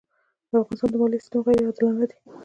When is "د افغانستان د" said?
0.49-0.95